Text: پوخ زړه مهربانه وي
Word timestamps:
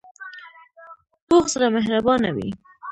پوخ 1.27 1.45
زړه 1.53 1.67
مهربانه 1.75 2.29
وي 2.35 2.49